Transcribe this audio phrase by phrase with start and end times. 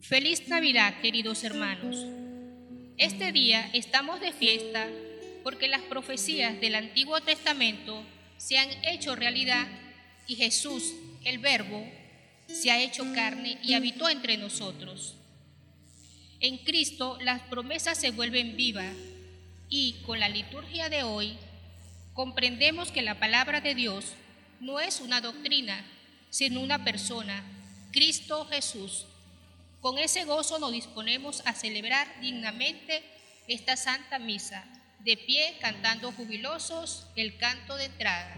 [0.00, 2.06] Feliz Navidad, queridos hermanos.
[2.96, 4.88] Este día estamos de fiesta
[5.42, 8.02] porque las profecías del Antiguo Testamento
[8.36, 9.66] se han hecho realidad
[10.26, 11.84] y Jesús, el Verbo,
[12.46, 15.16] se ha hecho carne y habitó entre nosotros.
[16.40, 18.94] En Cristo las promesas se vuelven vivas
[19.68, 21.36] y con la liturgia de hoy
[22.14, 24.14] comprendemos que la palabra de Dios
[24.60, 25.84] no es una doctrina,
[26.30, 27.42] sino una persona,
[27.92, 29.07] Cristo Jesús.
[29.88, 33.02] Con ese gozo nos disponemos a celebrar dignamente
[33.46, 34.62] esta Santa Misa,
[34.98, 38.36] de pie cantando jubilosos el canto de entrada.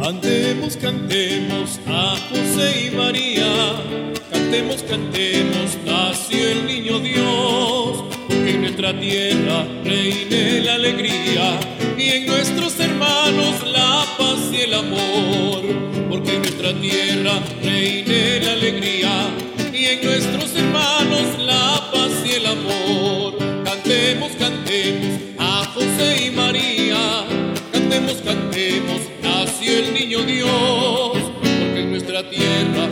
[0.00, 9.00] Cantemos, cantemos a José y María, cantemos, cantemos, nació el niño Dios, porque en nuestra
[9.00, 11.58] tierra reine la alegría
[11.98, 14.09] y en nuestros hermanos la
[14.52, 15.62] y el amor,
[16.08, 19.28] porque en nuestra tierra reine la alegría
[19.72, 23.38] y en nuestros hermanos la paz y el amor.
[23.64, 27.24] Cantemos, cantemos a José y María,
[27.72, 32.88] cantemos, cantemos nació el niño Dios, porque en nuestra tierra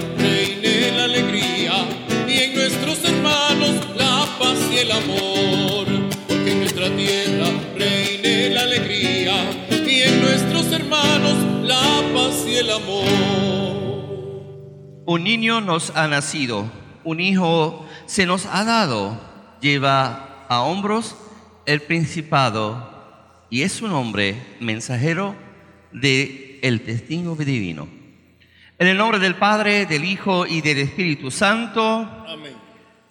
[12.59, 13.05] el amor.
[15.07, 16.71] Un niño nos ha nacido,
[17.05, 19.19] un hijo se nos ha dado,
[19.61, 21.17] lleva a hombros
[21.67, 25.35] el principado y es un hombre mensajero
[25.93, 27.89] de el testigo divino.
[28.79, 32.55] En el nombre del Padre, del Hijo y del Espíritu Santo, Amén.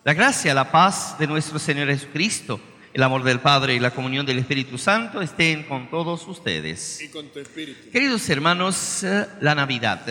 [0.04, 2.60] la gracia, la paz de nuestro Señor Jesucristo,
[2.98, 7.00] el amor del Padre y la comunión del Espíritu Santo estén con todos ustedes.
[7.00, 7.92] Y con tu espíritu.
[7.92, 10.02] Queridos hermanos, eh, la Navidad.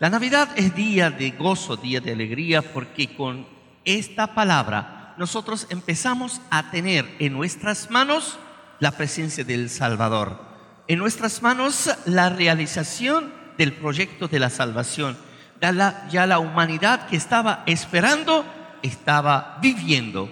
[0.00, 3.46] La Navidad es día de gozo, día de alegría, porque con
[3.84, 8.36] esta palabra nosotros empezamos a tener en nuestras manos
[8.80, 10.44] la presencia del Salvador,
[10.88, 15.16] en nuestras manos la realización del proyecto de la salvación.
[15.62, 18.44] Ya la, ya la humanidad que estaba esperando
[18.82, 20.28] estaba viviendo.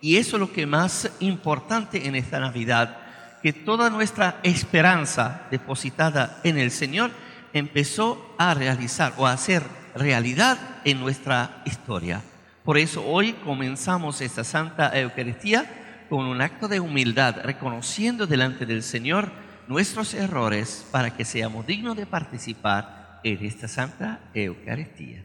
[0.00, 2.98] Y eso es lo que más importante en esta Navidad,
[3.42, 7.10] que toda nuestra esperanza depositada en el Señor
[7.52, 9.62] empezó a realizar o a hacer
[9.94, 12.22] realidad en nuestra historia.
[12.64, 18.82] Por eso hoy comenzamos esta Santa Eucaristía con un acto de humildad, reconociendo delante del
[18.82, 19.30] Señor
[19.68, 25.24] nuestros errores para que seamos dignos de participar en esta Santa Eucaristía.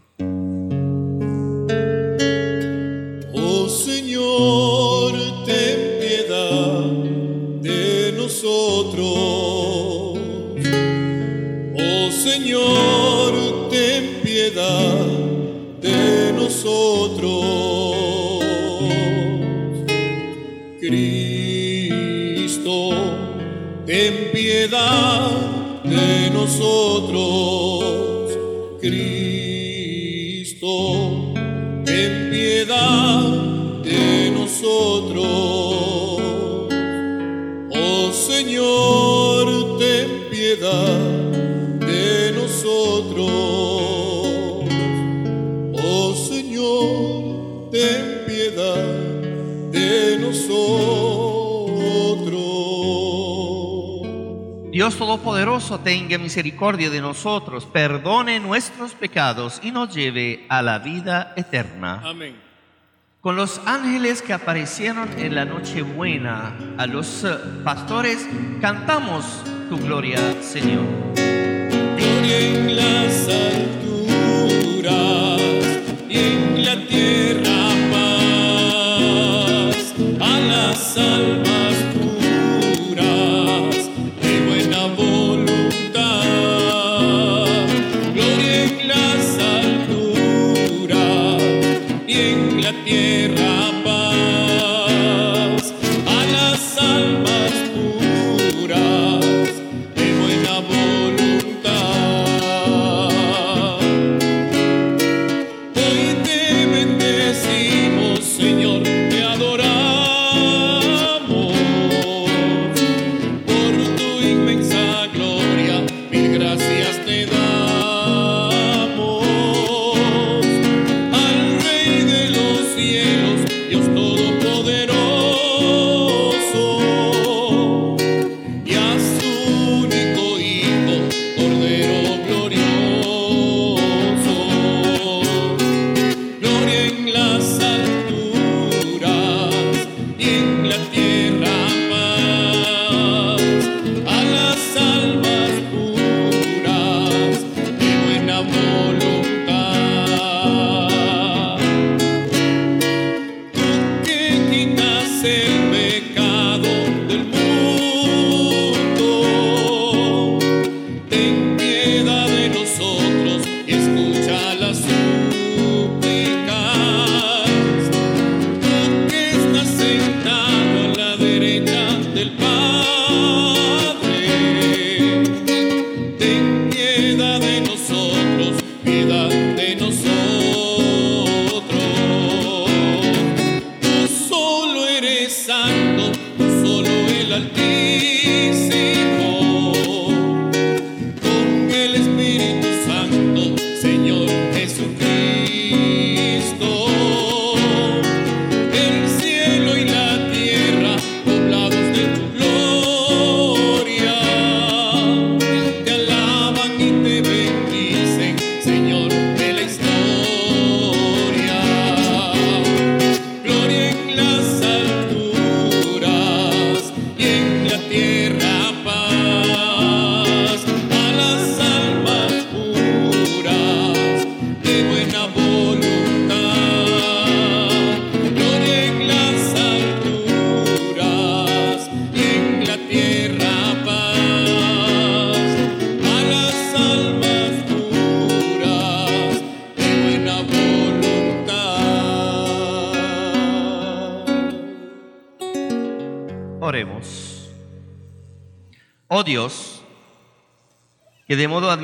[24.67, 27.70] De nosotros.
[54.81, 61.33] Dios Todopoderoso tenga misericordia de nosotros, perdone nuestros pecados y nos lleve a la vida
[61.35, 62.01] eterna.
[62.03, 62.35] Amén.
[63.21, 67.29] Con los ángeles que aparecieron en la Nochebuena a los eh,
[67.63, 68.27] pastores,
[68.59, 70.83] cantamos tu gloria, Señor.
[71.13, 72.70] Gloria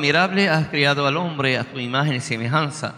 [0.07, 2.95] admirable has creado al hombre a tu imagen y semejanza,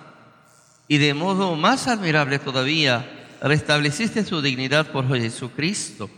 [0.87, 6.09] y de modo más admirable todavía restableciste su dignidad por Jesucristo.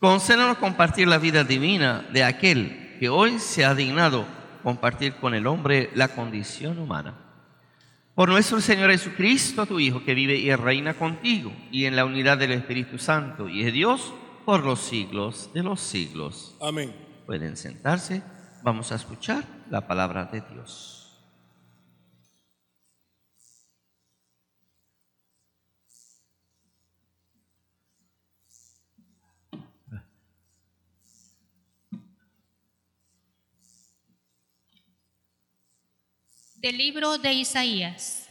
[0.00, 4.26] Concédanos compartir la vida divina de aquel que hoy se ha dignado
[4.64, 7.14] compartir con el hombre la condición humana.
[8.14, 12.36] Por nuestro Señor Jesucristo, tu Hijo, que vive y reina contigo, y en la unidad
[12.36, 14.12] del Espíritu Santo, y es Dios
[14.44, 16.56] por los siglos de los siglos.
[16.60, 16.92] Amén.
[17.26, 18.22] Pueden sentarse.
[18.62, 20.96] Vamos a escuchar la palabra de Dios.
[36.56, 38.28] Del libro de Isaías.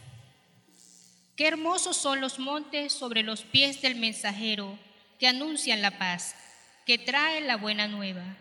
[1.35, 4.77] Qué hermosos son los montes sobre los pies del mensajero
[5.17, 6.35] que anuncian la paz,
[6.85, 8.37] que traen la buena nueva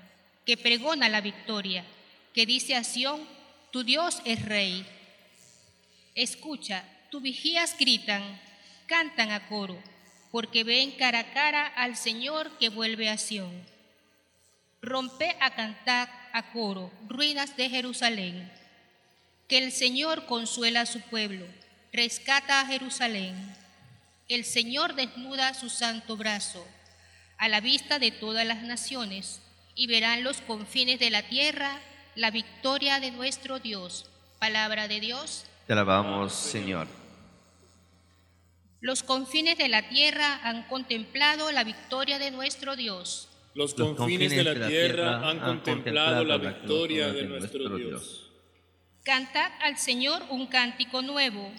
[0.48, 1.84] que pregona la victoria,
[2.38, 3.26] que dice a Sión,
[3.72, 4.86] tu Dios es rey.
[6.14, 8.40] Escucha, tus vigías gritan,
[8.86, 9.76] cantan a coro,
[10.30, 13.50] porque ven cara a cara al Señor que vuelve a Sión.
[14.80, 18.52] Rompe a cantar a coro, ruinas de Jerusalén.
[19.48, 21.44] Que el Señor consuela a su pueblo,
[21.92, 23.34] rescata a Jerusalén.
[24.28, 26.64] El Señor desnuda su santo brazo
[27.36, 29.40] a la vista de todas las naciones
[29.74, 31.80] y verán los confines de la tierra
[32.18, 34.10] la victoria de nuestro Dios.
[34.40, 35.44] Palabra de Dios.
[35.68, 36.88] Te alabamos, Señor.
[38.80, 43.28] Los confines de la tierra han contemplado la victoria de nuestro Dios.
[43.54, 48.30] Los confines de la tierra han contemplado la victoria de nuestro Dios.
[49.04, 51.52] Cantad al Señor un cántico nuevo,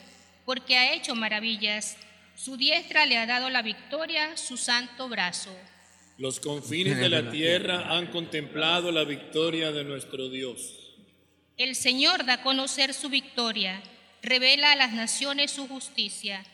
[0.44, 1.96] porque ha hecho maravillas.
[2.36, 5.56] Su diestra le ha dado la victoria, su santo brazo.
[6.20, 10.76] Los confines de la tierra han contemplado la victoria de nuestro Dios.
[11.56, 13.82] El Señor da a conocer su victoria,
[14.22, 16.46] revela a las naciones su justicia.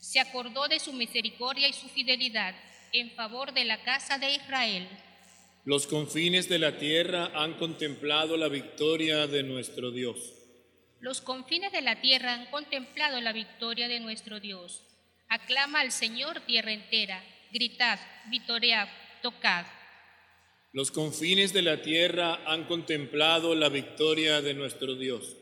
[0.00, 2.56] Se acordó de su misericordia y su fidelidad
[2.92, 4.88] en favor de la casa de Israel.
[5.64, 10.18] Los confines de la tierra han contemplado la victoria de nuestro Dios.
[10.98, 14.82] Los confines de la tierra han contemplado la victoria de nuestro Dios.
[15.28, 18.88] Aclama al Señor tierra entera gritad, vitoread,
[19.22, 19.66] tocad.
[20.72, 25.36] Los confines de la tierra han contemplado la victoria de nuestro Dios.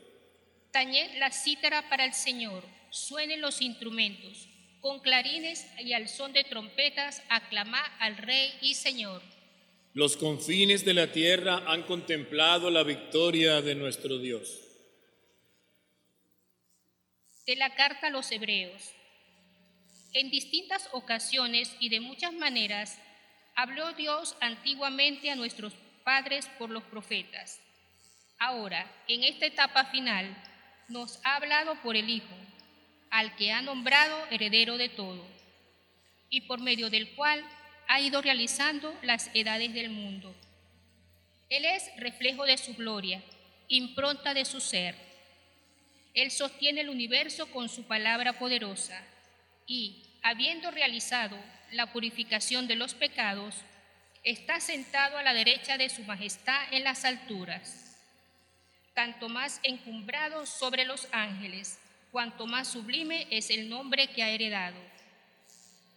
[0.71, 4.47] Tañed la cítara para el Señor, suenen los instrumentos,
[4.81, 9.21] con clarines y al son de trompetas aclamad al Rey y Señor.
[9.93, 14.61] Los confines de la tierra han contemplado la victoria de nuestro Dios.
[17.45, 18.93] De la carta a los Hebreos.
[20.11, 22.97] En distintas ocasiones y de muchas maneras
[23.55, 25.73] habló Dios antiguamente a nuestros
[26.03, 27.61] padres por los profetas.
[28.39, 30.35] Ahora, en esta etapa final,
[30.87, 32.35] nos ha hablado por el Hijo,
[33.11, 35.23] al que ha nombrado heredero de todo,
[36.31, 37.43] y por medio del cual
[37.87, 40.35] ha ido realizando las edades del mundo.
[41.49, 43.21] Él es reflejo de su gloria,
[43.67, 44.95] impronta de su ser.
[46.15, 49.05] Él sostiene el universo con su palabra poderosa
[49.69, 51.37] y, habiendo realizado
[51.71, 53.55] la purificación de los pecados,
[54.23, 57.95] está sentado a la derecha de su majestad en las alturas,
[58.93, 61.79] tanto más encumbrado sobre los ángeles,
[62.11, 64.81] cuanto más sublime es el nombre que ha heredado.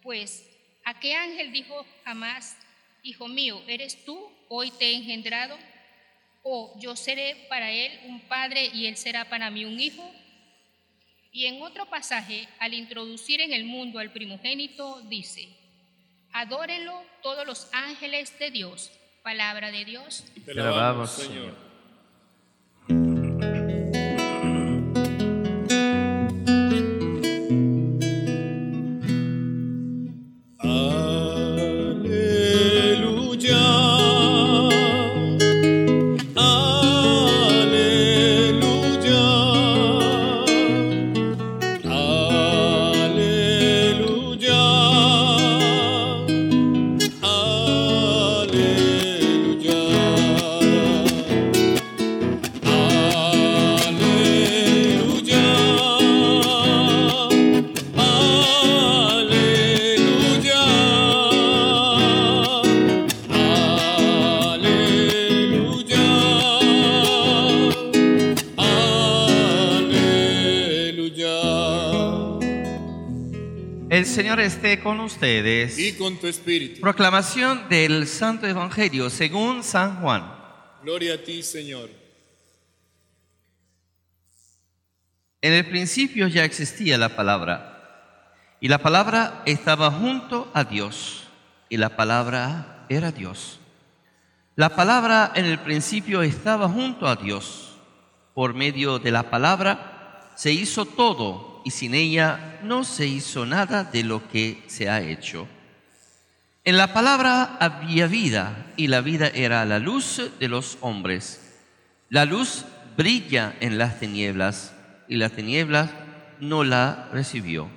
[0.03, 0.47] Pues,
[0.85, 2.55] ¿a qué ángel dijo jamás,
[3.05, 4.31] Hijo mío, ¿eres tú?
[4.47, 5.57] Hoy te he engendrado.
[6.41, 10.09] O yo seré para él un padre y él será para mí un hijo.
[11.35, 15.49] Y en otro pasaje, al introducir en el mundo al primogénito, dice,
[16.31, 18.91] Adórenlo todos los ángeles de Dios.
[19.23, 20.25] Palabra de Dios.
[20.45, 21.72] Te alabamos, Señor.
[75.03, 75.77] Ustedes.
[75.77, 76.81] Y con tu espíritu.
[76.81, 80.23] Proclamación del Santo Evangelio según San Juan.
[80.83, 81.89] Gloria a ti, Señor.
[85.41, 88.31] En el principio ya existía la palabra,
[88.61, 91.25] y la palabra estaba junto a Dios,
[91.67, 93.59] y la palabra era Dios.
[94.55, 97.75] La palabra en el principio estaba junto a Dios.
[98.33, 103.83] Por medio de la palabra se hizo todo, y sin ella no se hizo nada
[103.83, 105.47] de lo que se ha hecho.
[106.65, 111.59] En la palabra había vida, y la vida era la luz de los hombres.
[112.09, 112.65] La luz
[112.95, 114.73] brilla en las tinieblas,
[115.07, 115.89] y las tinieblas
[116.39, 117.69] no la recibió.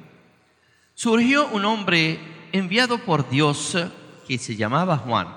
[0.95, 2.19] Surgió un hombre
[2.53, 3.77] enviado por Dios
[4.27, 5.29] que se llamaba Juan.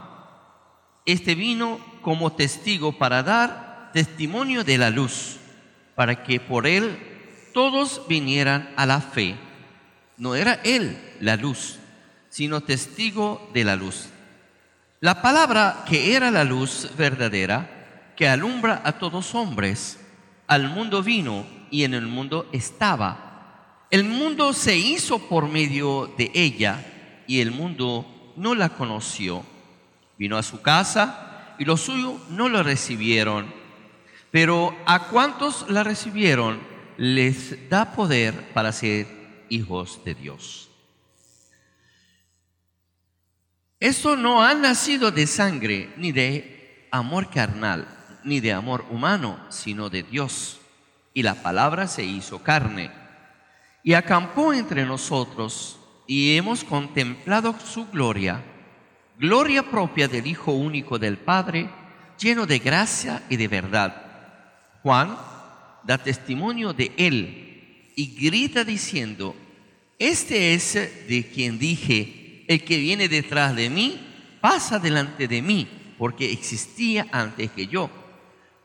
[1.05, 5.37] Este vino como testigo para dar testimonio de la luz,
[5.95, 6.97] para que por él
[7.59, 9.35] todos vinieran a la fe.
[10.15, 11.77] No era él la luz,
[12.29, 14.07] sino testigo de la luz.
[15.01, 19.99] La palabra que era la luz verdadera, que alumbra a todos hombres,
[20.47, 23.83] al mundo vino y en el mundo estaba.
[23.91, 26.85] El mundo se hizo por medio de ella
[27.27, 28.05] y el mundo
[28.37, 29.43] no la conoció.
[30.17, 33.53] Vino a su casa y los suyos no la recibieron.
[34.31, 36.68] Pero a cuantos la recibieron,
[36.99, 39.07] les da poder para ser
[39.47, 40.69] hijos de Dios.
[43.79, 47.87] Esto no ha nacido de sangre, ni de amor carnal,
[48.25, 50.59] ni de amor humano, sino de Dios.
[51.13, 52.91] Y la palabra se hizo carne
[53.81, 58.43] y acampó entre nosotros y hemos contemplado su gloria,
[59.17, 61.69] gloria propia del Hijo único del Padre,
[62.19, 63.95] lleno de gracia y de verdad.
[64.83, 65.28] Juan
[65.83, 69.35] da testimonio de él y grita diciendo,
[69.97, 73.99] este es de quien dije, el que viene detrás de mí
[74.41, 75.67] pasa delante de mí,
[75.97, 77.89] porque existía antes que yo.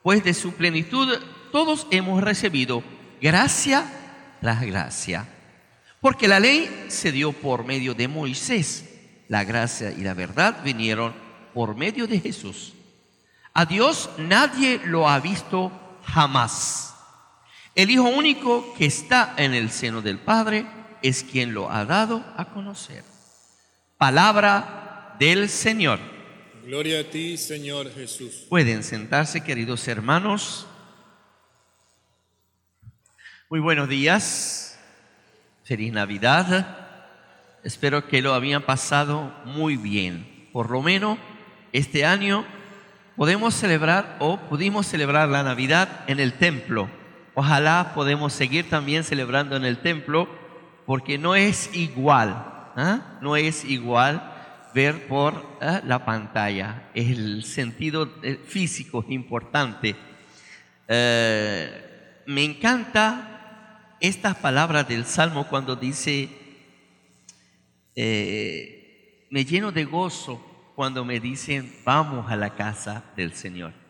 [0.02, 1.08] Pues de su plenitud
[1.50, 2.84] todos hemos recibido
[3.20, 3.84] gracia
[4.40, 5.28] tras gracia.
[6.00, 8.84] Porque la ley se dio por medio de Moisés,
[9.28, 11.14] la gracia y la verdad vinieron
[11.52, 12.74] por medio de Jesús.
[13.52, 16.93] A Dios nadie lo ha visto jamás.
[17.74, 20.64] El Hijo único que está en el seno del Padre
[21.02, 23.02] es quien lo ha dado a conocer.
[23.98, 25.98] Palabra del Señor.
[26.64, 28.46] Gloria a ti, Señor Jesús.
[28.48, 30.68] Pueden sentarse, queridos hermanos.
[33.50, 34.78] Muy buenos días.
[35.64, 36.86] Feliz Navidad.
[37.64, 40.48] Espero que lo habían pasado muy bien.
[40.52, 41.18] Por lo menos
[41.72, 42.46] este año
[43.16, 46.88] podemos celebrar o pudimos celebrar la Navidad en el templo.
[47.34, 50.28] Ojalá podemos seguir también celebrando en el templo
[50.86, 52.30] porque no es igual,
[52.76, 53.18] ¿ah?
[53.20, 54.30] no es igual
[54.72, 55.80] ver por ¿ah?
[55.84, 56.90] la pantalla.
[56.94, 59.96] El sentido eh, físico es importante.
[60.86, 66.28] Eh, me encanta estas palabras del Salmo cuando dice,
[67.96, 73.83] eh, me lleno de gozo cuando me dicen, vamos a la casa del Señor.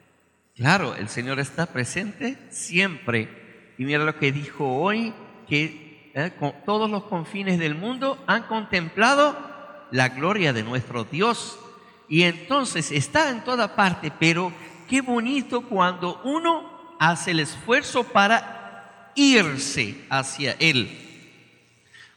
[0.56, 3.74] Claro, el Señor está presente siempre.
[3.76, 5.12] Y mira lo que dijo hoy,
[5.48, 6.30] que eh,
[6.64, 9.36] todos los confines del mundo han contemplado
[9.90, 11.58] la gloria de nuestro Dios.
[12.08, 14.52] Y entonces está en toda parte, pero
[14.88, 20.88] qué bonito cuando uno hace el esfuerzo para irse hacia Él.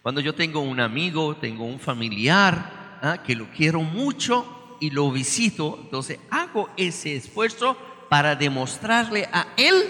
[0.03, 3.17] Cuando yo tengo un amigo, tengo un familiar ¿ah?
[3.25, 7.75] que lo quiero mucho y lo visito, entonces hago ese esfuerzo
[8.09, 9.83] para demostrarle a él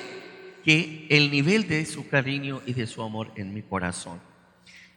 [0.64, 4.20] que el nivel de su cariño y de su amor en mi corazón.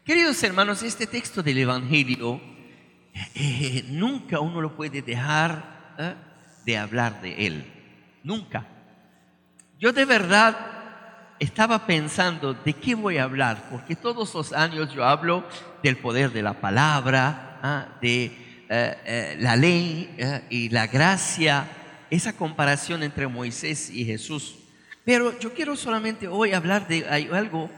[0.05, 2.41] Queridos hermanos, este texto del Evangelio
[3.35, 6.15] eh, nunca uno lo puede dejar ¿ah?
[6.65, 7.65] de hablar de él.
[8.23, 8.67] Nunca.
[9.79, 10.81] Yo de verdad
[11.39, 15.45] estaba pensando de qué voy a hablar, porque todos los años yo hablo
[15.83, 17.87] del poder de la palabra, ¿ah?
[18.01, 20.43] de eh, eh, la ley ¿eh?
[20.51, 21.67] y la gracia,
[22.11, 24.57] esa comparación entre Moisés y Jesús.
[25.05, 27.71] Pero yo quiero solamente hoy hablar de algo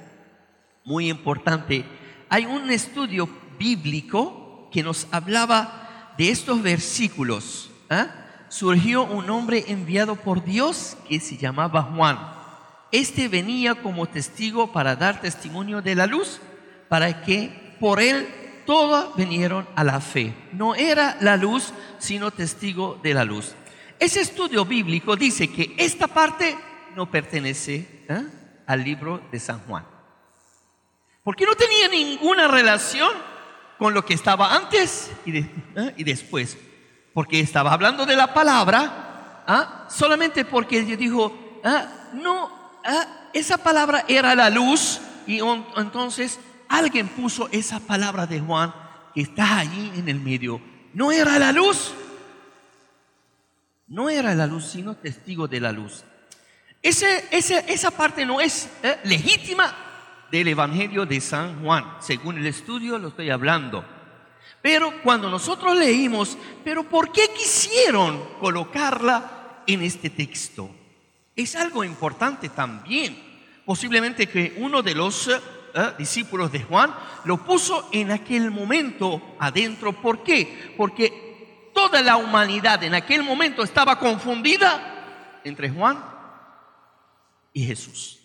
[0.84, 1.84] muy importante.
[2.28, 7.70] Hay un estudio bíblico que nos hablaba de estos versículos.
[7.90, 8.08] ¿ah?
[8.48, 12.42] Surgió un hombre enviado por Dios que se llamaba Juan
[12.92, 16.40] este venía como testigo para dar testimonio de la luz,
[16.90, 18.28] para que por él
[18.66, 20.34] todos vinieron a la fe.
[20.52, 23.54] No era la luz, sino testigo de la luz.
[24.02, 26.56] Ese estudio bíblico dice que esta parte
[26.96, 28.22] no pertenece ¿eh?
[28.66, 29.86] al libro de San Juan.
[31.22, 33.10] Porque no tenía ninguna relación
[33.78, 35.46] con lo que estaba antes y, ¿eh?
[35.98, 36.58] después.
[37.14, 39.86] Porque estaba hablando de la palabra, ¿ah?
[39.88, 41.86] solamente porque dijo, ¿ah?
[42.14, 45.40] no Ah, esa palabra era la luz y
[45.76, 48.74] entonces alguien puso esa palabra de Juan
[49.14, 50.60] que está allí en el medio.
[50.92, 51.94] No era la luz,
[53.92, 56.02] no era la luz, sino testigo de la luz.
[56.82, 59.76] Esa parte no es eh, legítima
[60.30, 63.84] del Evangelio de San Juan, según el estudio lo estoy hablando.
[64.62, 70.70] Pero cuando nosotros leímos, pero ¿por qué quisieron colocarla en este texto?
[71.36, 73.14] Es algo importante también.
[73.66, 75.38] Posiblemente que uno de los eh,
[75.98, 76.94] discípulos de Juan
[77.26, 79.92] lo puso en aquel momento adentro.
[79.92, 80.74] ¿Por qué?
[80.78, 81.31] Porque
[81.72, 86.02] toda la humanidad en aquel momento estaba confundida entre Juan
[87.52, 88.18] y Jesús.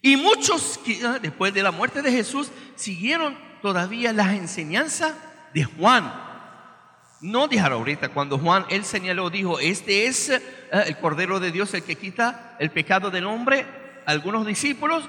[0.00, 5.14] Y muchos, eh, después de la muerte de Jesús, siguieron todavía las enseñanzas
[5.54, 6.12] de Juan.
[7.20, 10.40] No dejar ahorita, cuando Juan, él señaló, dijo, este es eh,
[10.72, 13.64] el Cordero de Dios el que quita el pecado del hombre.
[14.06, 15.08] Algunos discípulos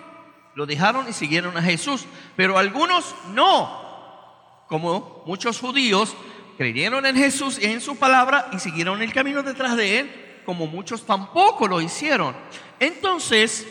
[0.53, 3.81] lo dejaron y siguieron a Jesús, pero algunos no.
[4.67, 6.15] Como muchos judíos
[6.57, 10.67] creyeron en Jesús y en su palabra y siguieron el camino detrás de él, como
[10.67, 12.35] muchos tampoco lo hicieron.
[12.79, 13.67] Entonces,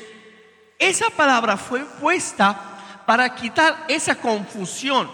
[0.79, 5.11] esa palabra fue puesta para quitar esa confusión.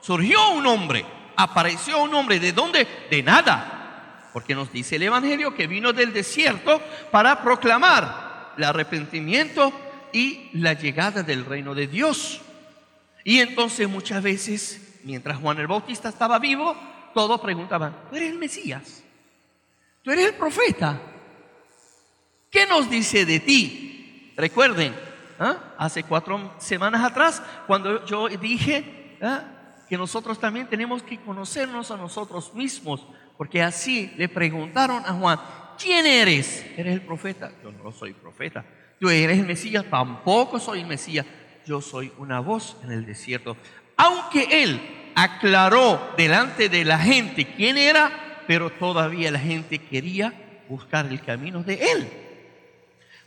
[0.00, 1.04] Surgió un hombre
[1.36, 2.40] apareció un hombre.
[2.40, 2.86] ¿De dónde?
[3.10, 4.30] De nada.
[4.32, 9.72] Porque nos dice el Evangelio que vino del desierto para proclamar el arrepentimiento
[10.12, 12.40] y la llegada del reino de Dios.
[13.24, 16.76] Y entonces muchas veces, mientras Juan el Bautista estaba vivo,
[17.16, 19.02] todos preguntaban, ¿tú eres el Mesías?
[20.02, 21.00] ¿Tú eres el profeta?
[22.50, 24.34] ¿Qué nos dice de ti?
[24.36, 24.94] Recuerden,
[25.38, 25.56] ¿ah?
[25.78, 29.44] hace cuatro semanas atrás, cuando yo dije, ¿ah?
[29.88, 33.06] que nosotros también tenemos que conocernos a nosotros mismos,
[33.38, 35.40] porque así le preguntaron a Juan,
[35.78, 36.66] ¿quién eres?
[36.76, 37.50] ¿Eres el profeta?
[37.62, 38.62] Yo no soy profeta.
[39.00, 39.86] ¿Tú eres el Mesías?
[39.88, 41.24] Tampoco soy el Mesías.
[41.64, 43.56] Yo soy una voz en el desierto.
[43.96, 50.32] Aunque él aclaró delante de la gente quién era, pero todavía la gente quería
[50.68, 52.08] buscar el camino de él.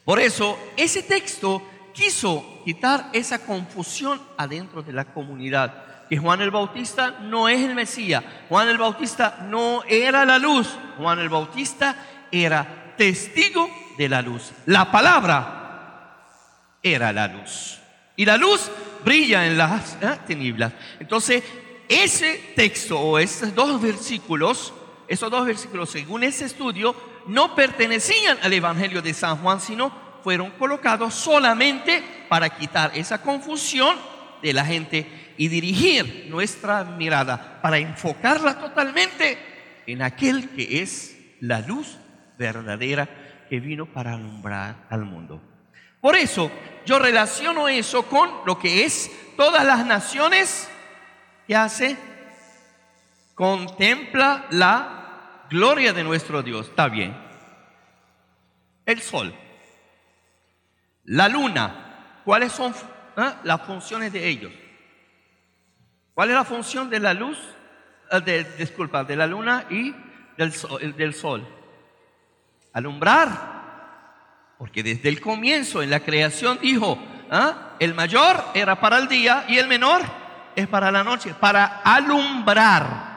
[0.06, 1.62] Por eso, ese texto
[1.94, 7.76] quiso quitar esa confusión adentro de la comunidad que Juan el Bautista no es el
[7.76, 8.24] Mesías.
[8.50, 10.68] Juan el Bautista no era la luz.
[10.98, 11.96] Juan el Bautista
[12.32, 14.52] era testigo de la luz.
[14.66, 16.16] La palabra
[16.82, 17.80] era la luz.
[18.16, 18.72] Y la luz
[19.06, 20.18] brilla en las ¿eh?
[20.26, 20.74] tinieblas.
[21.00, 21.44] Entonces,
[21.90, 24.74] ese texto o esos dos versículos,
[25.08, 29.92] esos dos versículos, según ese estudio, no pertenecían al Evangelio de San Juan, sino
[30.24, 33.98] fueron colocados solamente para quitar esa confusión
[34.42, 39.38] de la gente y dirigir nuestra mirada para enfocarla totalmente
[39.88, 41.98] en aquel que es la luz
[42.38, 45.42] verdadera que vino para alumbrar al mundo.
[46.02, 46.52] Por eso
[46.86, 50.70] yo relaciono eso con lo que es todas las naciones
[51.50, 51.98] que hace,
[53.34, 56.68] contempla la gloria de nuestro Dios.
[56.68, 57.18] Está bien.
[58.86, 59.34] El sol,
[61.06, 62.72] la luna, ¿cuáles son
[63.18, 64.52] ah, las funciones de ellos?
[66.14, 67.40] ¿Cuál es la función de la luz?
[68.12, 69.92] Ah, de, disculpa, de la luna y
[70.38, 71.48] del sol, del sol.
[72.74, 74.54] Alumbrar.
[74.60, 77.00] Porque desde el comienzo, en la creación, dijo,
[77.32, 77.72] ¿ah?
[77.80, 80.19] el mayor era para el día y el menor
[80.56, 83.10] es para la noche, para alumbrar.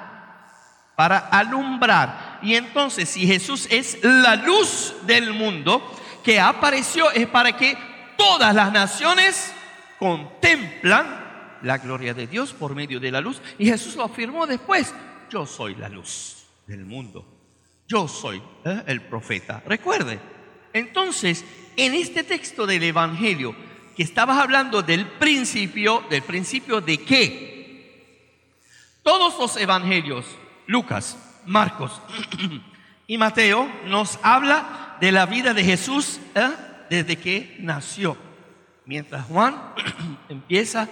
[0.97, 2.39] Para alumbrar.
[2.43, 5.83] Y entonces, si Jesús es la luz del mundo
[6.23, 7.77] que apareció, es para que
[8.17, 9.53] todas las naciones
[9.99, 13.41] contemplan la gloria de Dios por medio de la luz.
[13.59, 14.95] Y Jesús lo afirmó después,
[15.31, 17.27] yo soy la luz del mundo.
[17.89, 18.83] Yo soy ¿eh?
[18.87, 19.63] el profeta.
[19.67, 20.19] Recuerde.
[20.73, 21.45] Entonces,
[21.77, 23.55] en este texto del Evangelio,
[23.97, 27.53] que estabas hablando del principio, del principio de qué?
[29.03, 30.25] Todos los evangelios,
[30.67, 32.01] Lucas, Marcos
[33.07, 36.51] y Mateo, nos habla de la vida de Jesús ¿eh?
[36.89, 38.17] desde que nació.
[38.87, 39.75] Mientras Juan
[40.29, 40.89] empieza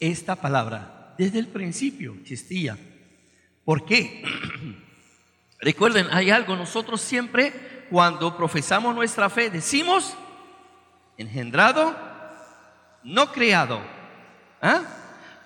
[0.00, 2.78] esta palabra desde el principio existía.
[3.64, 4.22] ¿Por qué?
[5.60, 10.14] Recuerden, hay algo, nosotros siempre cuando profesamos nuestra fe decimos
[11.18, 11.94] engendrado,
[13.02, 13.80] no creado.
[14.62, 14.82] ¿Ah?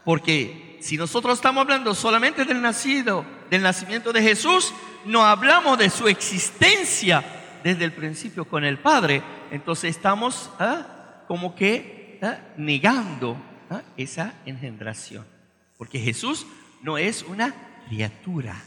[0.05, 4.73] Porque si nosotros estamos hablando solamente del nacido, del nacimiento de Jesús,
[5.05, 7.25] no hablamos de su existencia
[7.65, 11.25] desde el principio con el Padre, entonces estamos ¿ah?
[11.27, 12.39] como que ¿ah?
[12.57, 13.37] negando
[13.97, 15.27] esa engendración.
[15.79, 16.47] Porque Jesús
[16.83, 17.55] no es una
[17.89, 18.63] criatura.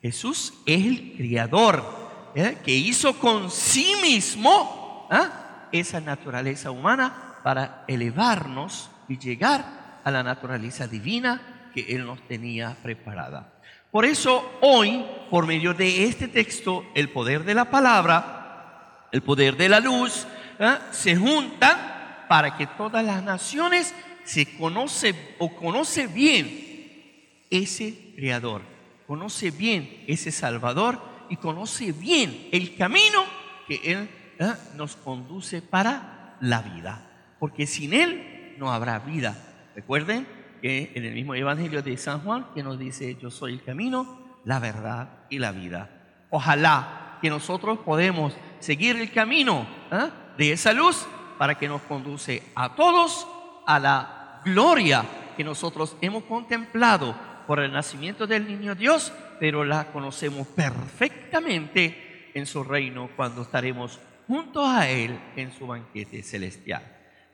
[0.00, 1.84] Jesús es el criador
[2.34, 2.58] ¿eh?
[2.64, 5.06] que hizo con sí mismo
[5.72, 12.76] esa naturaleza humana para elevarnos y llegar a la naturaleza divina que Él nos tenía
[12.82, 13.52] preparada.
[13.90, 19.56] Por eso hoy, por medio de este texto, el poder de la palabra, el poder
[19.56, 20.26] de la luz,
[20.58, 20.78] ¿eh?
[20.90, 26.70] se juntan para que todas las naciones se conoce o conoce bien
[27.50, 28.62] ese Creador,
[29.06, 33.24] conoce bien ese Salvador y conoce bien el camino
[33.68, 34.52] que Él ¿eh?
[34.76, 37.02] nos conduce para la vida.
[37.38, 39.36] Porque sin Él no habrá vida.
[39.74, 40.26] Recuerden
[40.60, 44.18] que en el mismo Evangelio de San Juan que nos dice, yo soy el camino,
[44.44, 45.90] la verdad y la vida.
[46.30, 50.08] Ojalá que nosotros podemos seguir el camino ¿eh?
[50.36, 51.06] de esa luz
[51.38, 53.26] para que nos conduce a todos
[53.66, 55.04] a la gloria
[55.36, 57.14] que nosotros hemos contemplado
[57.46, 63.98] por el nacimiento del niño Dios, pero la conocemos perfectamente en su reino cuando estaremos
[64.32, 66.82] junto a Él en su banquete celestial.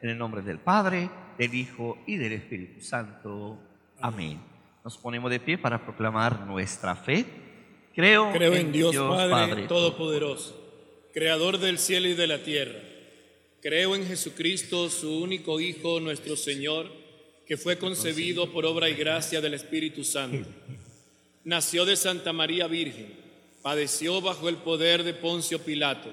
[0.02, 1.08] En el nombre del Padre,
[1.38, 3.56] del Hijo y del Espíritu Santo.
[4.00, 4.40] Amén.
[4.82, 7.24] Nos ponemos de pie para proclamar nuestra fe.
[7.94, 10.60] Creo, Creo en, Dios, Padre Todopoderoso,
[11.14, 12.80] Creador del cielo y de la tierra
[13.62, 16.90] Creo en Jesucristo, su único Hijo, nuestro Señor,
[17.46, 20.48] que fue concebido por obra y gracia del Espíritu Santo.
[21.44, 23.14] Nació de Santa María Virgen,
[23.62, 26.12] padeció bajo el poder de Poncio Pilato,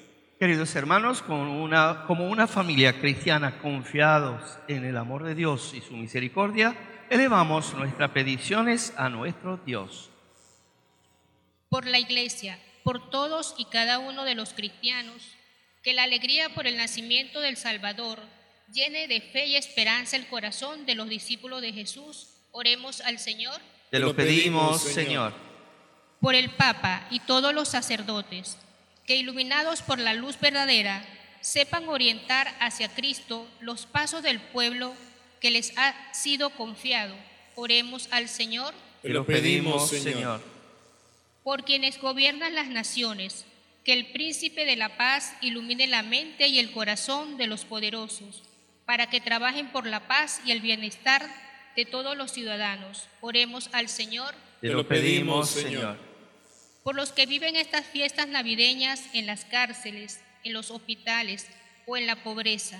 [0.41, 5.81] Queridos hermanos, como una, como una familia cristiana confiados en el amor de Dios y
[5.81, 6.75] su misericordia,
[7.11, 10.09] elevamos nuestras peticiones a nuestro Dios.
[11.69, 15.21] Por la Iglesia por todos y cada uno de los cristianos,
[15.83, 18.17] que la alegría por el nacimiento del Salvador
[18.73, 22.29] llene de fe y esperanza el corazón de los discípulos de Jesús.
[22.51, 23.61] Oremos al Señor.
[23.91, 25.35] Te lo pedimos, Señor.
[26.19, 28.57] Por el Papa y todos los sacerdotes,
[29.05, 31.05] que iluminados por la luz verdadera,
[31.41, 34.93] sepan orientar hacia Cristo los pasos del pueblo
[35.39, 37.15] que les ha sido confiado.
[37.55, 38.73] Oremos al Señor.
[39.01, 40.41] Te lo pedimos, Señor
[41.43, 43.45] por quienes gobiernan las naciones,
[43.83, 48.43] que el príncipe de la paz ilumine la mente y el corazón de los poderosos,
[48.85, 51.25] para que trabajen por la paz y el bienestar
[51.75, 53.07] de todos los ciudadanos.
[53.21, 54.35] Oremos al Señor.
[54.59, 55.97] Te lo pedimos, Señor.
[56.83, 61.45] Por los que viven estas fiestas navideñas en las cárceles, en los hospitales
[61.85, 62.79] o en la pobreza,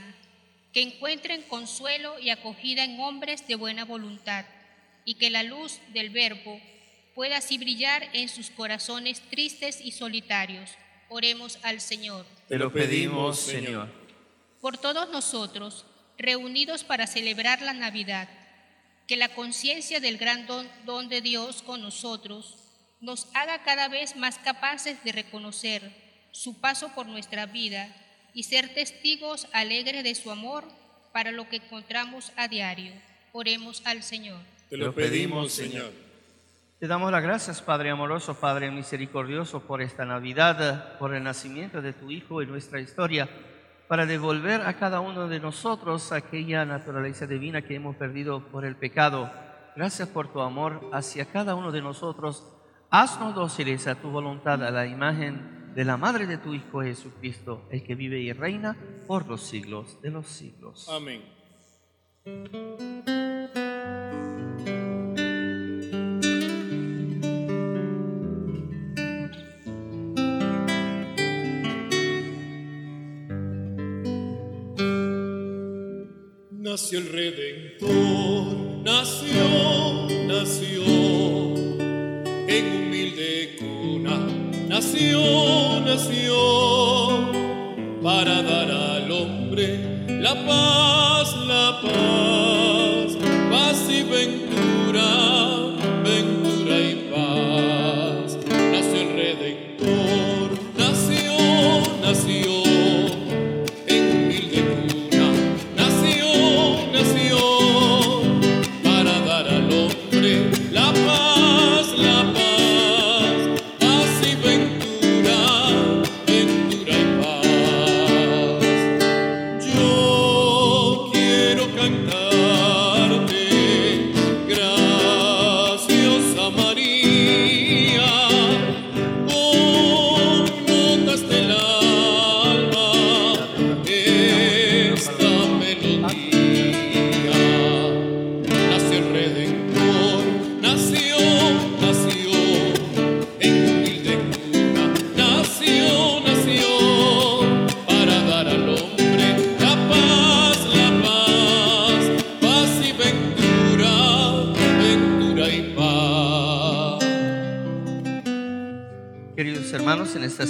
[0.74, 4.46] que encuentren consuelo y acogida en hombres de buena voluntad,
[5.06, 6.60] y que la luz del Verbo
[7.14, 10.72] pueda así brillar en sus corazones tristes y solitarios.
[11.10, 12.26] Oremos al Señor.
[12.48, 13.90] Te lo pedimos, Señor.
[14.62, 15.86] Por todos nosotros,
[16.18, 18.30] reunidos para celebrar la Navidad,
[19.08, 22.61] que la conciencia del gran don, don de Dios con nosotros
[23.02, 25.92] nos haga cada vez más capaces de reconocer
[26.32, 27.94] su paso por nuestra vida
[28.34, 30.64] y ser testigos alegres de su amor
[31.12, 32.94] para lo que encontramos a diario.
[33.34, 34.40] Oremos al Señor.
[34.70, 35.92] Te lo pedimos, Señor.
[36.80, 41.94] Te damos las gracias, Padre amoroso, Padre misericordioso, por esta Navidad, por el nacimiento de
[41.94, 43.30] tu Hijo en nuestra historia,
[43.88, 48.76] para devolver a cada uno de nosotros aquella naturaleza divina que hemos perdido por el
[48.76, 49.32] pecado.
[49.76, 52.46] Gracias por tu amor hacia cada uno de nosotros.
[52.94, 57.66] Haznos dóciles a tu voluntad, a la imagen de la Madre de tu Hijo Jesucristo,
[57.72, 58.76] el que vive y reina
[59.08, 60.90] por los siglos de los siglos.
[60.90, 61.24] Amén.
[76.52, 81.31] Nació el Redentor, nació, nació
[84.72, 86.34] nació, nació
[88.02, 91.01] para dar al hombre la paz,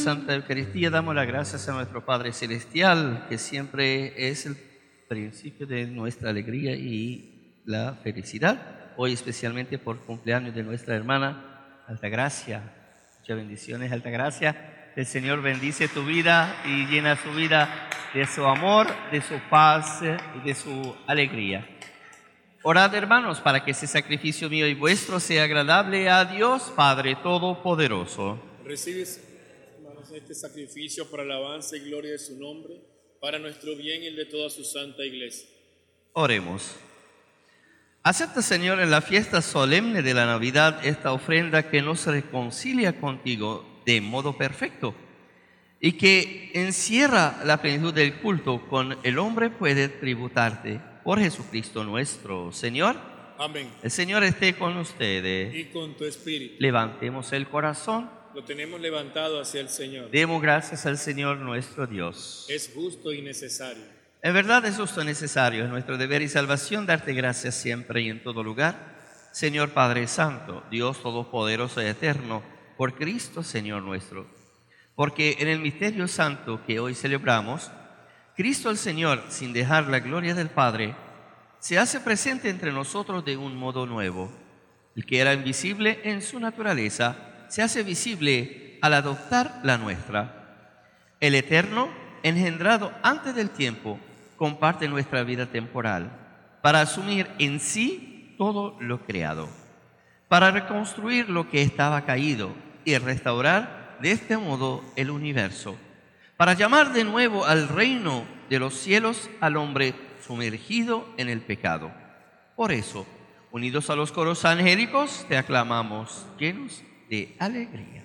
[0.02, 4.58] Santa Eucaristía damos las gracias a nuestro Padre Celestial, que siempre es el
[5.08, 8.94] principio de nuestra alegría y la felicidad.
[8.98, 12.64] Hoy especialmente por cumpleaños de nuestra hermana Altagracia.
[13.20, 14.92] Muchas bendiciones, Altagracia.
[14.96, 20.02] El Señor bendice tu vida y llena su vida de su amor, de su paz
[20.02, 21.68] y de su alegría.
[22.64, 28.42] Orad, hermanos, para que ese sacrificio mío y vuestro sea agradable a Dios Padre Todopoderoso.
[28.66, 29.31] Recibes,
[30.02, 32.82] hermanos, este sacrificio para alabanza y gloria de su nombre,
[33.20, 35.48] para nuestro bien y el de toda su santa iglesia.
[36.14, 36.76] Oremos.
[38.04, 43.84] Acepta, Señor, en la fiesta solemne de la Navidad esta ofrenda que nos reconcilia contigo
[43.86, 44.96] de modo perfecto
[45.80, 52.52] y que encierra la plenitud del culto con el hombre puede tributarte por Jesucristo nuestro
[52.52, 52.96] Señor.
[53.38, 53.70] Amén.
[53.84, 55.54] El Señor esté con ustedes.
[55.54, 56.56] Y con tu espíritu.
[56.60, 58.21] Levantemos el corazón.
[58.34, 60.10] Lo tenemos levantado hacia el Señor.
[60.10, 62.46] Demos gracias al Señor nuestro Dios.
[62.48, 63.84] Es justo y necesario.
[64.24, 68.10] En verdad es justo y necesario, es nuestro deber y salvación darte gracias siempre y
[68.10, 69.02] en todo lugar.
[69.32, 72.42] Señor Padre Santo, Dios Todopoderoso y Eterno,
[72.78, 74.28] por Cristo Señor nuestro.
[74.96, 77.72] Porque en el misterio santo que hoy celebramos,
[78.36, 80.96] Cristo el Señor, sin dejar la gloria del Padre,
[81.60, 84.32] se hace presente entre nosotros de un modo nuevo.
[84.96, 90.70] El que era invisible en su naturaleza, se hace visible al adoptar la nuestra.
[91.20, 91.90] El Eterno,
[92.24, 94.00] engendrado antes del tiempo,
[94.38, 96.10] comparte nuestra vida temporal
[96.62, 99.50] para asumir en sí todo lo creado,
[100.30, 102.54] para reconstruir lo que estaba caído
[102.86, 105.76] y restaurar de este modo el universo,
[106.38, 109.94] para llamar de nuevo al reino de los cielos al hombre
[110.26, 111.92] sumergido en el pecado.
[112.56, 113.06] Por eso,
[113.52, 118.04] unidos a los coros angélicos, te aclamamos llenos de alegría.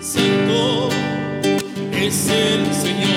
[0.00, 0.88] Santo
[1.92, 3.09] es el Señor,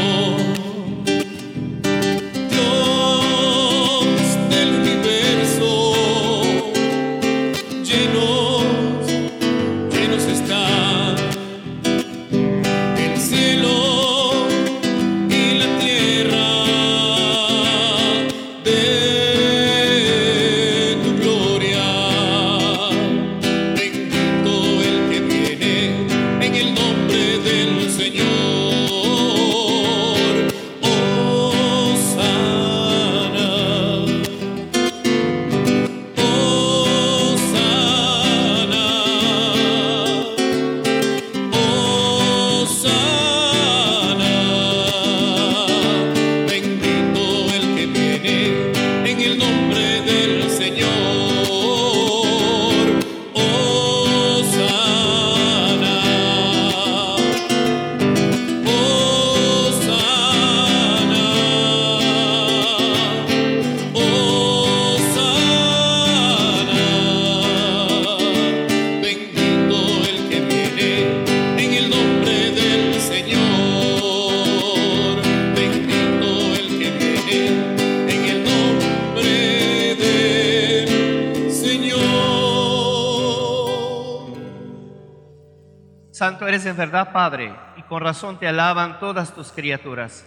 [86.63, 90.25] eres en verdad, Padre, y con razón te alaban todas tus criaturas,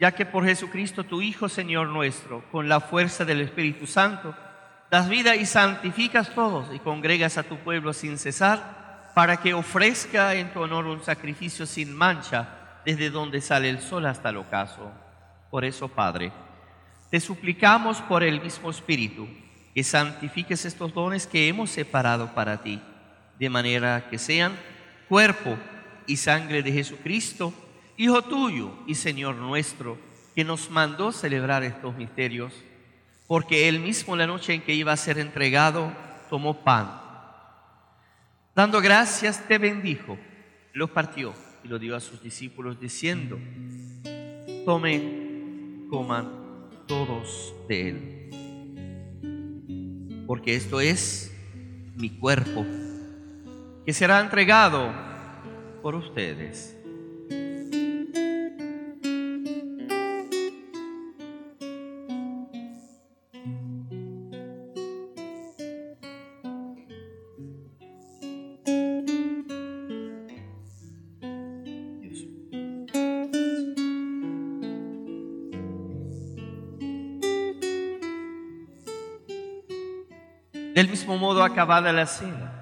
[0.00, 4.34] ya que por Jesucristo tu Hijo, Señor nuestro, con la fuerza del Espíritu Santo,
[4.90, 10.34] das vida y santificas todos y congregas a tu pueblo sin cesar, para que ofrezca
[10.34, 12.48] en tu honor un sacrificio sin mancha,
[12.84, 14.90] desde donde sale el sol hasta el ocaso.
[15.50, 16.32] Por eso, Padre,
[17.10, 19.28] te suplicamos por el mismo Espíritu,
[19.74, 22.80] que santifiques estos dones que hemos separado para ti,
[23.38, 24.52] de manera que sean
[25.12, 25.58] cuerpo
[26.06, 27.52] y sangre de Jesucristo,
[27.98, 29.98] Hijo tuyo y Señor nuestro,
[30.34, 32.54] que nos mandó celebrar estos misterios,
[33.26, 35.92] porque él mismo la noche en que iba a ser entregado,
[36.30, 36.98] tomó pan.
[38.54, 40.18] Dando gracias, te bendijo,
[40.72, 43.38] lo partió y lo dio a sus discípulos diciendo,
[44.64, 46.30] tomen, coman
[46.86, 48.30] todos de él,
[50.26, 51.36] porque esto es
[51.96, 52.64] mi cuerpo
[53.84, 54.90] que será entregado
[55.82, 56.76] por ustedes.
[80.74, 82.61] Del mismo modo, acabada la cena,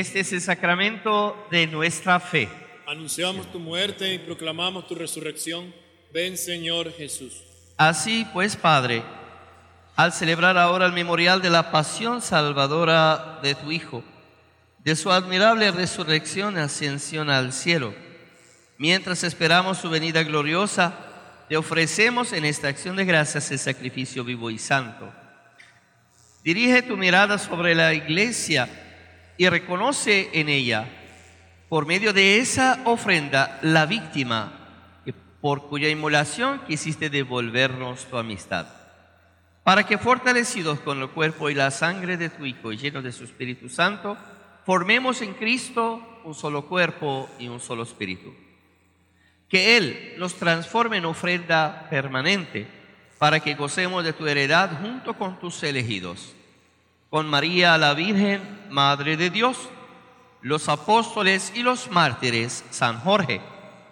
[0.00, 2.48] Este es el sacramento de nuestra fe.
[2.86, 5.74] Anunciamos tu muerte y proclamamos tu resurrección.
[6.10, 7.42] Ven, Señor Jesús.
[7.76, 9.02] Así pues, Padre,
[9.96, 14.02] al celebrar ahora el memorial de la pasión salvadora de tu Hijo,
[14.78, 17.92] de su admirable resurrección y ascensión al cielo,
[18.78, 20.94] mientras esperamos su venida gloriosa,
[21.46, 25.12] te ofrecemos en esta acción de gracias el sacrificio vivo y santo.
[26.42, 28.66] Dirige tu mirada sobre la iglesia
[29.40, 30.86] y reconoce en ella,
[31.70, 34.52] por medio de esa ofrenda, la víctima
[35.40, 38.66] por cuya inmolación quisiste devolvernos tu amistad,
[39.64, 43.12] para que fortalecidos con el cuerpo y la sangre de tu Hijo y llenos de
[43.12, 44.18] su Espíritu Santo,
[44.66, 48.34] formemos en Cristo un solo cuerpo y un solo espíritu.
[49.48, 52.66] Que Él nos transforme en ofrenda permanente,
[53.16, 56.34] para que gocemos de tu heredad junto con tus elegidos
[57.10, 58.40] con María la Virgen,
[58.70, 59.58] Madre de Dios,
[60.42, 63.40] los apóstoles y los mártires, San Jorge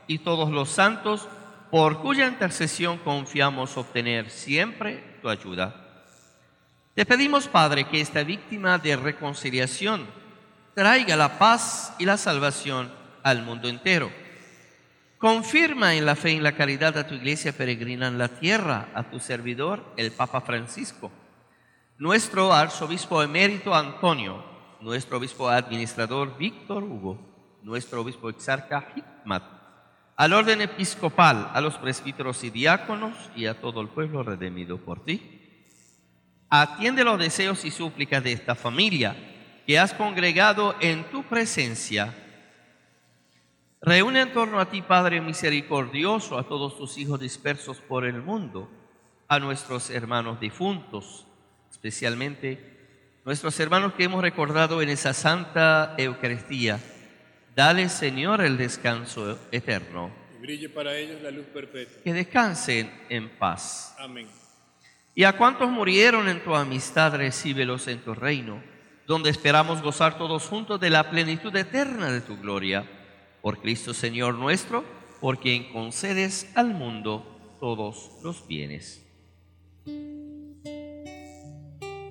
[0.07, 1.29] y todos los santos,
[1.73, 5.75] por cuya intercesión confiamos obtener siempre tu ayuda.
[6.95, 10.07] Te pedimos, Padre, que esta víctima de reconciliación
[10.75, 12.91] traiga la paz y la salvación
[13.25, 14.13] al mundo entero.
[15.19, 18.89] Confirma en la fe y en la caridad a tu iglesia peregrina en la tierra,
[18.95, 21.11] a tu servidor, el Papa Francisco
[21.99, 24.45] nuestro arzobispo emérito Antonio,
[24.81, 27.19] nuestro obispo administrador Víctor Hugo,
[27.63, 29.43] nuestro obispo exarca Hikmat,
[30.15, 35.05] al orden episcopal, a los presbíteros y diáconos y a todo el pueblo redimido por
[35.05, 35.41] ti.
[36.49, 39.17] Atiende los deseos y súplicas de esta familia
[39.67, 42.15] que has congregado en tu presencia.
[43.83, 48.71] Reúne en torno a ti, Padre misericordioso, a todos tus hijos dispersos por el mundo,
[49.27, 51.28] a nuestros hermanos difuntos
[51.79, 52.59] especialmente
[53.25, 56.81] nuestros hermanos que hemos recordado en esa santa Eucaristía.
[57.55, 60.11] Dale, Señor, el descanso eterno.
[60.37, 62.03] Y brille para ellos la luz perpetua.
[62.03, 63.95] Que descansen en paz.
[63.97, 64.27] Amén.
[65.15, 68.61] Y a cuantos murieron en tu amistad, recíbelos en tu reino,
[69.07, 72.91] donde esperamos gozar todos juntos de la plenitud eterna de tu gloria.
[73.41, 74.85] Por Cristo Señor nuestro,
[75.21, 79.05] por quien concedes al mundo todos los bienes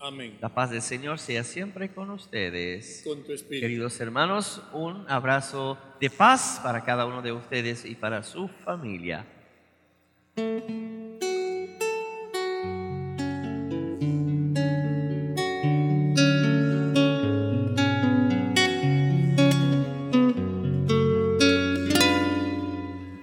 [0.00, 0.38] Amén.
[0.40, 3.02] La paz del Señor sea siempre con ustedes.
[3.04, 3.62] Con tu espíritu.
[3.62, 9.26] Queridos hermanos, un abrazo de paz para cada uno de ustedes y para su familia.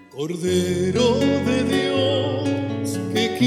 [0.09, 3.37] Cordero de Dios que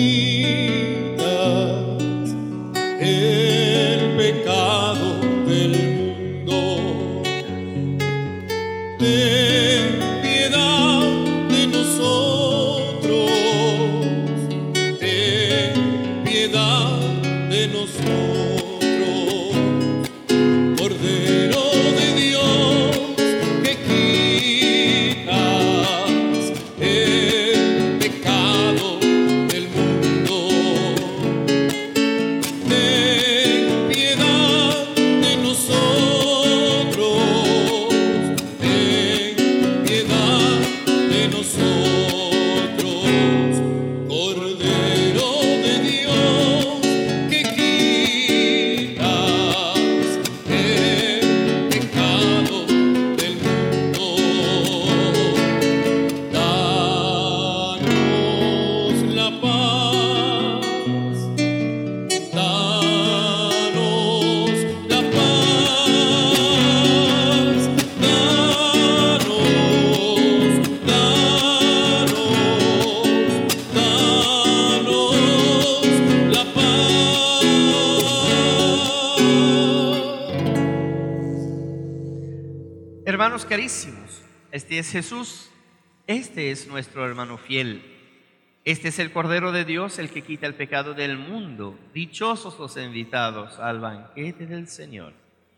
[84.88, 85.50] es Jesús,
[86.06, 87.82] este es nuestro hermano fiel,
[88.64, 91.78] este es el Cordero de Dios, el que quita el pecado del mundo.
[91.92, 95.12] Dichosos los invitados al banquete del Señor.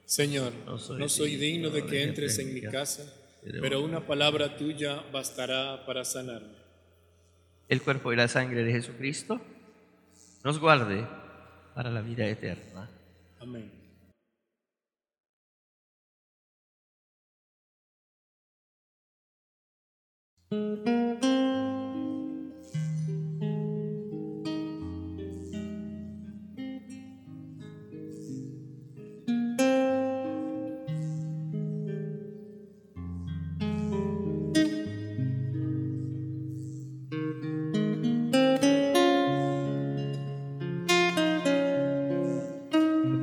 [0.04, 3.04] Señor, No no soy digno digno de que entres en mi casa,
[3.42, 6.58] pero- pero una palabra tuya bastará para sanarme.
[7.68, 9.40] El cuerpo y la sangre de Jesucristo
[10.42, 11.06] nos guarde
[11.74, 12.90] para la vida eterna.
[13.38, 13.70] Amén.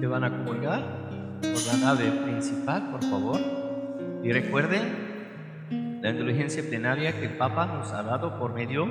[0.07, 1.09] Van a comulgar
[1.41, 3.39] por la nave principal, por favor.
[4.23, 4.96] Y recuerden
[6.07, 8.85] la indulgencia plenaria que el Papa nos ha dado por medio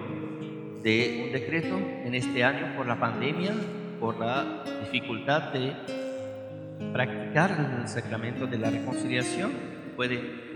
[0.83, 3.55] de un decreto en este año por la pandemia,
[3.99, 5.73] por la dificultad de
[6.93, 9.51] practicar el sacramento de la reconciliación.
[9.97, 10.56] Pueden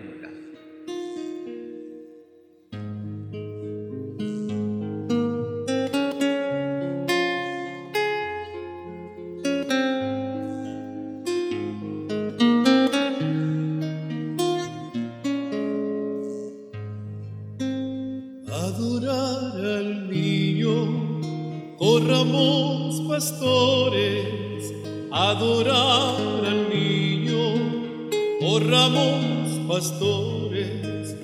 [29.90, 31.16] pastores,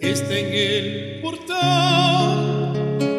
[0.00, 2.72] que está en el portal,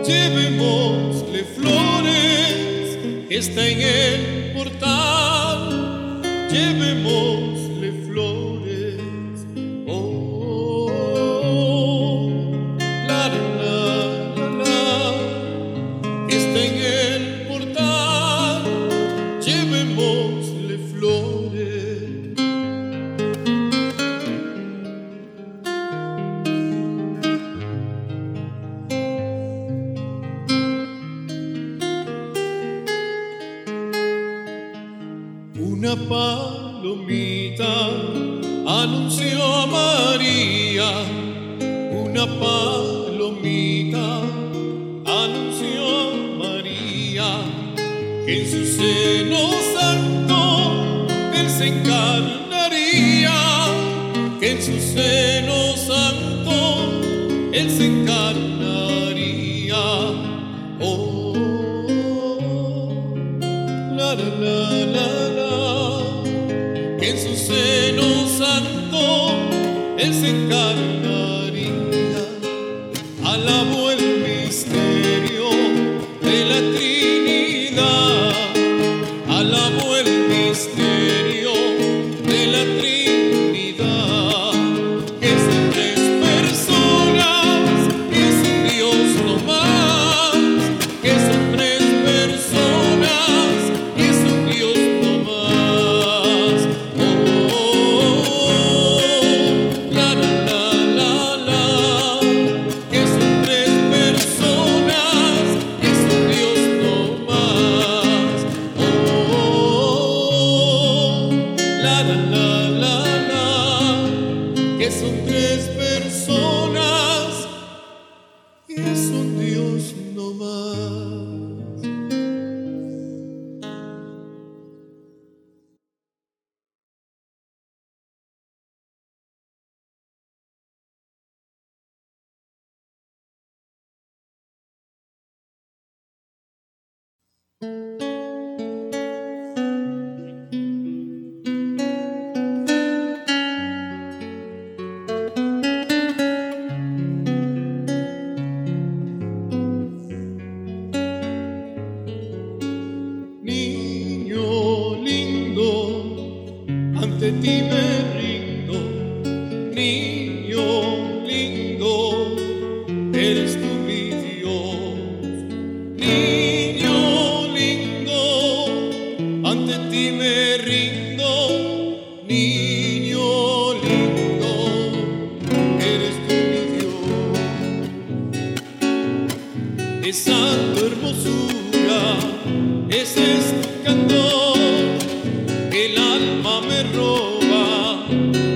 [0.04, 2.98] llevémosle flores,
[3.30, 4.95] que está en el portal,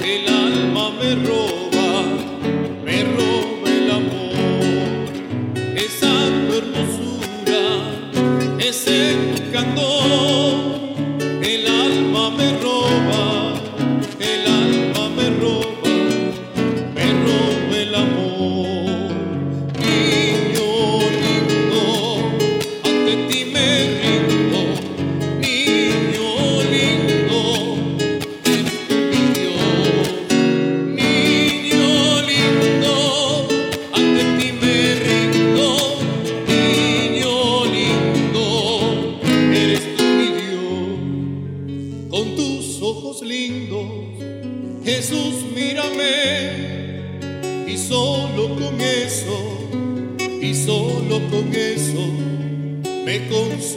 [0.04, 1.69] el alma me roba.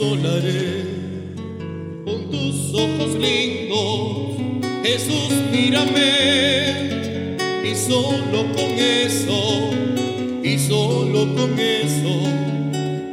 [0.03, 0.83] consolaré
[2.05, 4.37] con tus ojos lindos.
[4.83, 6.89] Jesús, mírame
[7.63, 9.71] y solo con eso,
[10.43, 12.21] y solo con eso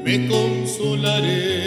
[0.05, 1.60] me consolaré.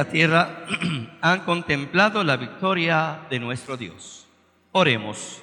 [0.00, 0.64] La tierra
[1.20, 4.26] han contemplado la victoria de nuestro Dios.
[4.72, 5.42] Oremos.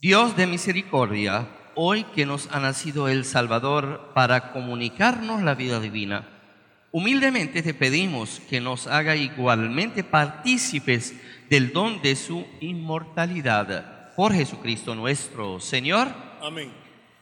[0.00, 6.26] Dios de misericordia, hoy que nos ha nacido el Salvador para comunicarnos la vida divina,
[6.90, 14.14] humildemente te pedimos que nos haga igualmente partícipes del don de su inmortalidad.
[14.16, 16.08] Por Jesucristo nuestro Señor.
[16.40, 16.72] Amén.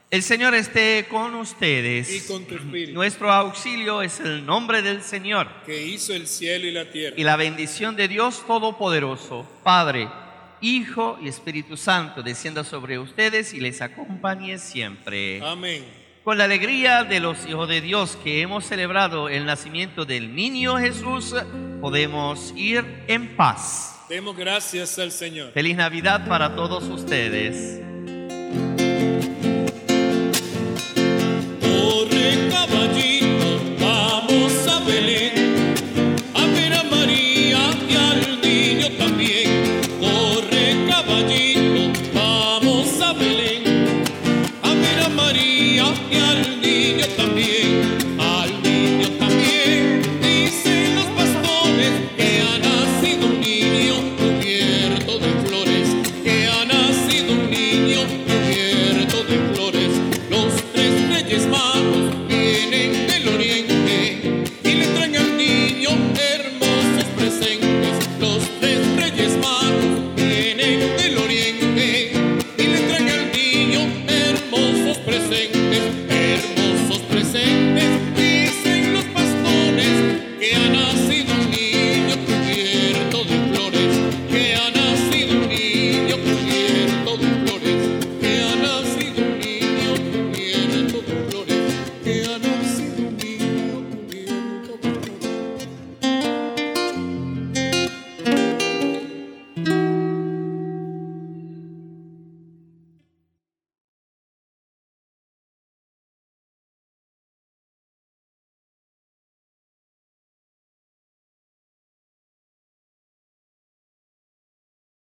[0.09, 2.09] El Señor esté con ustedes.
[2.09, 2.93] Y con tu espíritu.
[2.93, 5.49] Nuestro auxilio es el nombre del Señor.
[5.65, 7.15] Que hizo el cielo y la tierra.
[7.19, 10.07] Y la bendición de Dios Todopoderoso, Padre,
[10.61, 15.41] Hijo y Espíritu Santo, descienda sobre ustedes y les acompañe siempre.
[15.43, 15.83] Amén.
[16.23, 20.77] Con la alegría de los hijos de Dios que hemos celebrado el nacimiento del niño
[20.77, 21.35] Jesús,
[21.81, 24.05] podemos ir en paz.
[24.07, 25.51] Demos gracias al Señor.
[25.51, 27.86] Feliz Navidad para todos ustedes.